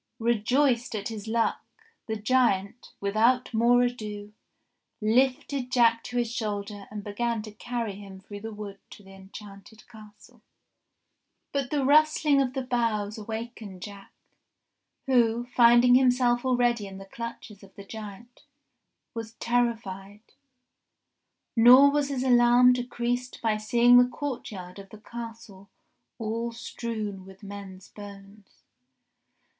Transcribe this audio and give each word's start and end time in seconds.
Rejoiced 0.17 0.95
at 0.95 1.09
his 1.09 1.27
luck 1.27 1.63
the 2.07 2.15
giant, 2.15 2.91
without 2.99 3.53
more 3.53 3.83
ado, 3.83 4.33
lifted 4.99 5.71
Jack 5.71 6.03
to 6.05 6.17
his 6.17 6.31
shoulder 6.31 6.87
and 6.89 7.03
began 7.03 7.43
to 7.43 7.51
carry 7.51 7.93
him 7.97 8.19
through 8.19 8.39
the 8.39 8.51
wood 8.51 8.79
to 8.89 9.03
the 9.03 9.13
enchanted 9.13 9.87
castle. 9.87 10.41
But 11.51 11.69
the 11.69 11.85
rustling 11.85 12.41
of 12.41 12.53
the 12.53 12.63
boughs 12.63 13.19
awakened 13.19 13.83
Jack, 13.83 14.11
who, 15.05 15.45
find 15.45 15.85
ing 15.85 15.93
himself 15.93 16.45
already 16.45 16.87
in 16.87 16.97
the 16.97 17.05
clutches 17.05 17.61
of 17.61 17.75
the 17.75 17.85
giant, 17.85 18.41
was 19.13 19.33
terrified; 19.33 20.21
nor 21.55 21.91
was 21.91 22.09
his 22.09 22.23
alarm 22.23 22.73
decreased 22.73 23.39
by 23.39 23.57
seeing 23.57 23.99
the 23.99 24.09
courtyard 24.09 24.79
of 24.79 24.89
the 24.89 24.97
Castle 24.97 25.69
all 26.17 26.51
strewn 26.51 27.23
with 27.23 27.43
men's 27.43 27.89
bones. 27.89 28.63